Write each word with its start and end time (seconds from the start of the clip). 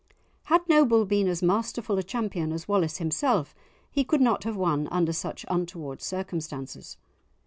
Had 0.45 0.67
Noble 0.67 1.05
been 1.05 1.27
as 1.27 1.43
masterful 1.43 1.99
a 1.99 2.01
champion 2.01 2.51
as 2.51 2.67
Wallace 2.67 2.97
himself, 2.97 3.53
he 3.91 4.03
could 4.03 4.19
not 4.19 4.45
have 4.45 4.55
won 4.57 4.87
under 4.87 5.13
such 5.13 5.45
untoward 5.47 6.01
circumstances. 6.01 6.97